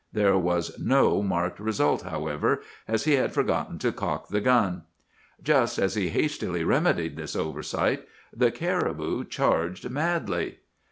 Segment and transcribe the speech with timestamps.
[0.11, 4.81] There was no marked result, however, as he had forgotten to cock the gun.
[5.43, 10.57] Just as he hastily remedied this oversight, the caribou charged madly.